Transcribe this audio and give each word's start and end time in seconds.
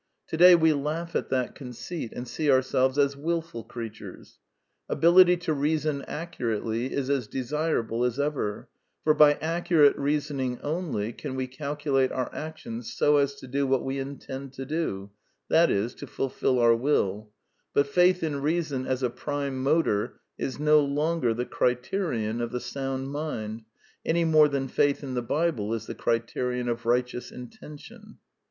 Today 0.25 0.55
we 0.55 0.73
laugh 0.73 1.15
at 1.15 1.29
that 1.29 1.53
conceit, 1.53 2.11
and 2.11 2.27
see 2.27 2.49
ourselves 2.49 2.97
as 2.97 3.15
wilful 3.15 3.63
creatures. 3.63 4.39
Ability 4.89 5.37
to 5.37 5.53
reason 5.53 6.01
accurately 6.07 6.91
is 6.91 7.07
as 7.11 7.27
de 7.27 7.41
sirable 7.41 8.07
as 8.07 8.19
ever; 8.19 8.67
for 9.03 9.13
by 9.13 9.33
accurate 9.35 9.95
reasoning 9.95 10.59
only 10.63 11.13
can 11.13 11.35
we 11.35 11.45
calculate 11.45 12.11
our 12.11 12.33
actions 12.33 12.91
so 12.91 13.17
as 13.17 13.35
to 13.35 13.45
do 13.47 13.67
what 13.67 13.85
we 13.85 13.99
intend 13.99 14.53
to 14.53 14.65
do: 14.65 15.11
that 15.49 15.69
is, 15.69 15.93
to 15.93 16.07
fulfil 16.07 16.57
our 16.57 16.75
will; 16.75 17.29
but 17.75 17.85
faith 17.85 18.23
in 18.23 18.41
reason 18.41 18.87
as 18.87 19.03
a 19.03 19.09
prime 19.11 19.61
motor 19.61 20.19
is 20.35 20.57
no 20.57 20.79
longer 20.79 21.31
the 21.31 21.45
cri 21.45 21.75
terion 21.75 22.41
of 22.41 22.49
the 22.51 22.59
sound 22.59 23.09
mind, 23.11 23.61
any 24.03 24.25
more 24.25 24.47
than 24.47 24.67
faith 24.67 25.03
in 25.03 25.13
the 25.13 25.21
Bible 25.21 25.75
is 25.75 25.85
the 25.85 25.93
criterion 25.93 26.67
of 26.67 26.87
righteous 26.87 27.31
intention. 27.31 28.17